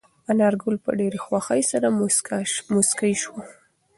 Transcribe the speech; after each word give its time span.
انارګل 0.31 0.75
په 0.85 0.91
ډېرې 0.99 1.19
خوښۍ 1.25 1.61
سره 1.71 1.87
موسکی 2.71 3.13
شو. 3.21 3.35